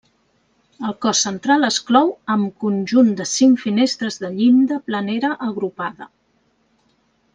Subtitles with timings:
[0.87, 6.09] El cos central es clou amb conjunt de cinc finestres de llinda planera agrupada.